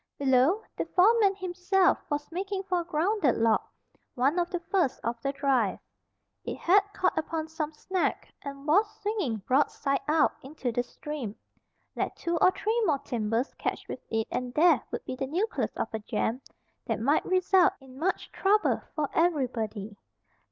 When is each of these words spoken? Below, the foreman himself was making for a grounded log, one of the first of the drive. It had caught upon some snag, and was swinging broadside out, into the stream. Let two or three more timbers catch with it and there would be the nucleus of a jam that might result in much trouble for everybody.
Below, 0.17 0.63
the 0.75 0.85
foreman 0.95 1.35
himself 1.35 1.99
was 2.09 2.31
making 2.31 2.63
for 2.63 2.79
a 2.79 2.83
grounded 2.83 3.37
log, 3.37 3.61
one 4.15 4.39
of 4.39 4.49
the 4.49 4.59
first 4.61 4.99
of 5.03 5.21
the 5.21 5.31
drive. 5.31 5.77
It 6.43 6.57
had 6.57 6.79
caught 6.91 7.15
upon 7.15 7.47
some 7.47 7.71
snag, 7.71 8.15
and 8.41 8.65
was 8.65 8.89
swinging 8.99 9.43
broadside 9.47 10.01
out, 10.07 10.31
into 10.41 10.71
the 10.71 10.81
stream. 10.81 11.35
Let 11.95 12.15
two 12.15 12.37
or 12.37 12.49
three 12.49 12.81
more 12.85 12.97
timbers 12.97 13.53
catch 13.59 13.87
with 13.87 13.99
it 14.09 14.27
and 14.31 14.55
there 14.55 14.81
would 14.89 15.05
be 15.05 15.15
the 15.15 15.27
nucleus 15.27 15.77
of 15.77 15.93
a 15.93 15.99
jam 15.99 16.41
that 16.87 16.99
might 16.99 17.23
result 17.23 17.73
in 17.79 17.99
much 17.99 18.31
trouble 18.31 18.81
for 18.95 19.07
everybody. 19.13 19.97